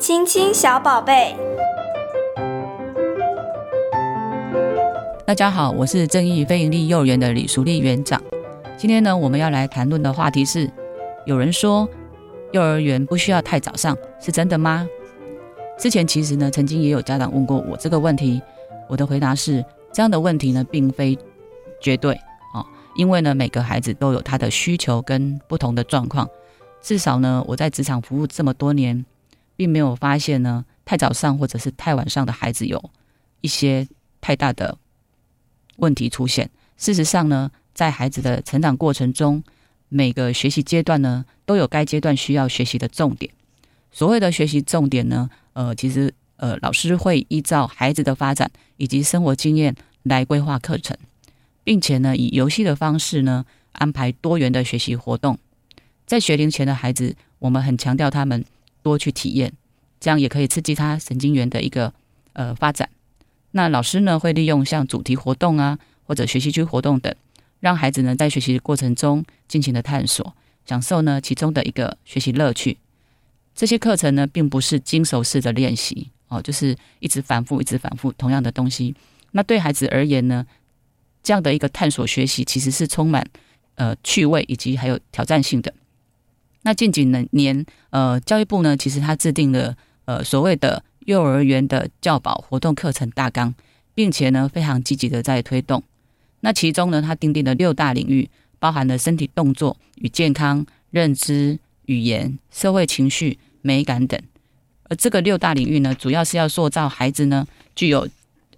[0.00, 1.36] 亲亲小宝贝。
[5.26, 8.18] 大家好，我是正义非营利幼儿园的李淑丽园长。
[8.78, 10.70] 今天呢，我们要来谈论的话题是：
[11.26, 11.86] 有人说
[12.52, 14.88] 幼儿园不需要太早上，是真的吗？
[15.78, 18.40] 之前其实呢，曾经也有家长问过我这个问题，
[18.88, 19.62] 我的回答是：
[19.92, 21.18] 这样的问题呢，并非
[21.78, 22.14] 绝对
[22.54, 22.64] 啊，
[22.96, 26.26] 因为呢，每个孩子都有他的需求跟不同的状况。
[26.80, 29.04] 至少呢，我在职场服务这么多年，
[29.60, 32.82] 并没有发现呢，太早上或者是太晚上的孩子有
[33.42, 33.86] 一些
[34.18, 34.78] 太大的
[35.76, 36.48] 问题出现。
[36.78, 39.44] 事实上呢，在孩子的成长过程中，
[39.90, 43.30] 每个学习阶段呢，都有该阶段需要学习的重点。
[43.92, 50.96] 所谓的学习重点呢，呃，其实呃，老师会依照孩子的发展以及生活经验来规划课程，
[51.62, 55.38] 并且呢，以游戏的方式呢，安排多元的学习活动。
[56.06, 58.42] 在学龄前的孩子，我们很强调他们
[58.82, 59.52] 多去体验，
[60.00, 61.92] 这样也可以刺激他神经元的一个
[62.32, 62.88] 呃发展。
[63.52, 67.14] 那老师呢，会利用像主题活动啊，或者学习区活动等，
[67.60, 70.34] 让孩子呢在学习的过程中尽情的探索，
[70.64, 72.78] 享受呢其中的一个学习乐趣。
[73.54, 78.94] 这些课程呢，并不是精熟式的练习哦，就是一直反复、一直反复同样的东西。
[79.32, 80.46] 那对孩子而言呢，
[81.22, 83.26] 这样的一个探索学习，其实是充满
[83.74, 85.74] 呃趣味以及还有挑战性的。
[86.62, 89.76] 那近几年，呃，教育部呢，其实他制定了
[90.10, 93.54] 呃所谓的幼儿园的教保活动课程大纲，
[93.94, 95.80] 并且呢非常积极的在推动。
[96.40, 104.20] 那其中呢，他订定了六大领域，包含了身体动作与健康、认知、语言、社会情绪、美感等。
[104.88, 108.08] 而这个六大领域呢，主要是要塑造孩子呢具有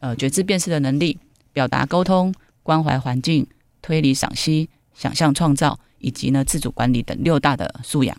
[0.00, 1.18] 呃觉知辨识的能力，
[1.52, 3.46] 表达沟通、关怀环境、
[3.82, 5.78] 推理赏析、想象创造。
[6.04, 8.18] 以及呢，自主管理等六大的素养，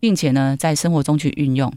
[0.00, 1.72] 并且呢，在生活中去运用。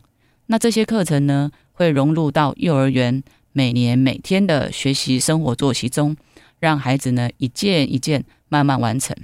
[0.47, 6.15] 那这些课程呢，会融入到幼儿园每年每天的学习生活作息中，
[6.59, 9.15] 让孩子呢一件一件慢慢完成，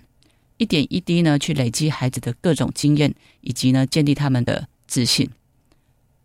[0.57, 5.29] 一点一滴呢去累积孩子的各种经验，以及呢建立他们的自信。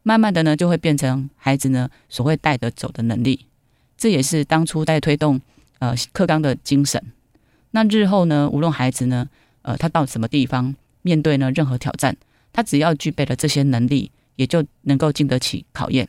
[0.02, 3.46] 慢慢的呢，就会变成孩子呢所谓带得走的能力。
[3.96, 5.40] 这也是当初在推动
[5.78, 7.02] 呃课纲的精神。
[7.72, 9.28] 那日后呢，无论孩子呢。
[9.66, 11.50] 呃，他到什么地方面对呢？
[11.52, 12.14] 任何挑战，
[12.52, 16.08] 他只要具备了这些能力，也就能够经得起考验。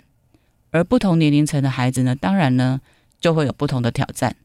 [0.72, 2.81] 而不同年龄层的孩子呢，当然呢，
[3.19, 4.36] 就会有不同的挑战。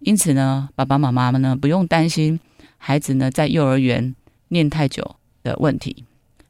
[0.00, 2.38] 因此呢，爸爸妈妈们呢，不用担心
[2.78, 4.14] 孩子呢在幼儿园
[4.48, 6.04] 念太久的问题。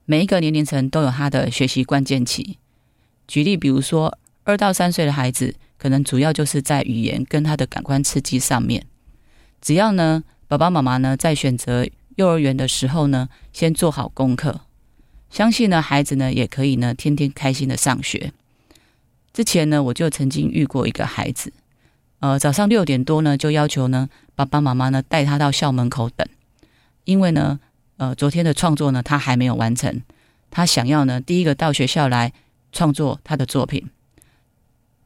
[0.04, 2.58] 每一个年龄层都有他的学习关键期。
[3.26, 8.86] 举例，比如说二到三岁的孩子，可能主要就是在语言跟他的感官刺激上面。
[9.60, 11.86] 只要呢，爸爸妈妈呢在选择。
[12.16, 14.60] 幼儿园的时候呢，先做好功课，
[15.30, 18.32] 相信呢孩子呢也可以呢天天开心的上学。
[19.32, 21.52] 之前呢我就曾经遇过一个孩子，
[22.18, 26.26] 呃早上六点多呢就要求呢爸爸妈妈呢带他到校门口等，
[27.04, 27.60] 因为呢
[27.96, 30.02] 呃昨天的创作呢他还没有完成，
[30.50, 32.32] 他想要呢第一个到学校来
[32.72, 33.88] 创作他的作品。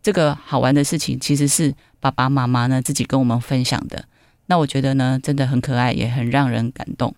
[0.02, 4.06] 这个好玩的事情其实是爸爸妈妈呢自己跟我们分享的。
[4.46, 7.14] 那我觉得呢，真的很可爱，也很让人感动。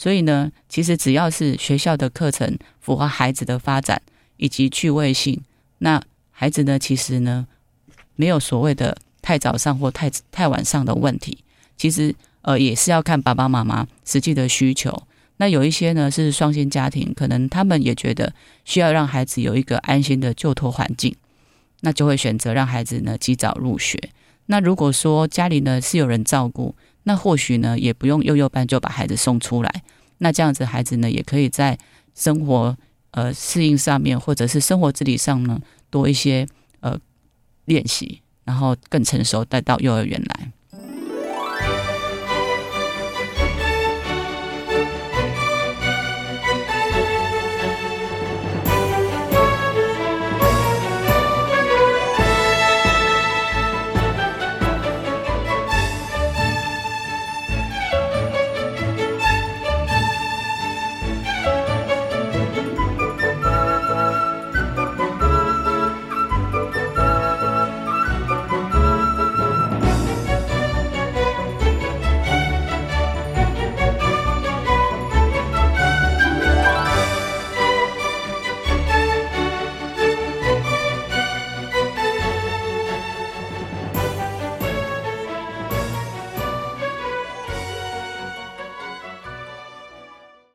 [0.00, 4.00] 所以呢，其实只要是学校的课程符合孩子的发展
[4.38, 5.38] 以及趣味性，
[5.76, 7.46] 那孩子呢，其实呢，
[8.16, 11.44] 没有所谓的太早上或太太晚上的问题。
[11.76, 15.02] 其实呃，也是要看爸爸妈妈实际的需求。
[15.36, 18.32] 那有一些呢是双薪家庭，可能他们也觉得
[18.64, 21.14] 需要让孩子有一个安心的就托环境，
[21.80, 23.98] 那就会选择让孩子呢及早入学。
[24.46, 26.74] 那如果说家里呢是有人照顾，
[27.10, 29.82] 那或许呢也不用幼幼班就把孩子送出来。
[30.18, 31.76] 那这样子孩子呢也可以在
[32.14, 32.76] 生活
[33.10, 35.60] 呃适应上面，或者是生活自理上呢
[35.90, 36.46] 多一些
[36.78, 36.96] 呃
[37.64, 40.39] 练习，然后更成熟带到幼儿园来。